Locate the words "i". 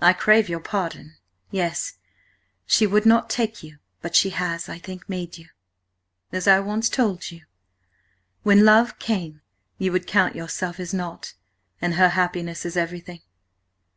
0.00-0.12, 4.68-4.78, 6.46-6.60